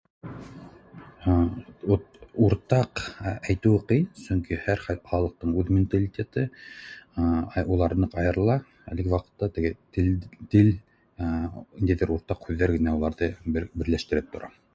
[1.31, 2.05] Ээ вот
[2.45, 3.01] уртаҡ
[3.33, 4.81] әйтеүе ҡыйын, сөнки һәр
[5.11, 6.45] халыҡтың үҙ менталитеты,
[7.75, 8.57] улар ныҡ айырыла,
[8.95, 10.73] әлеге ваҡытта теге тел,
[11.23, 14.55] ниндәйҙер уртаҡ һүҙҙәр генә уларҙы берләштереп тора